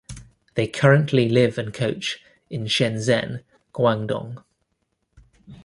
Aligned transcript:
They 0.55 0.65
currently 0.65 1.29
live 1.29 1.59
and 1.59 1.71
coach 1.71 2.23
in 2.49 2.65
Shenzhen, 2.65 3.43
Guangdong. 3.71 4.41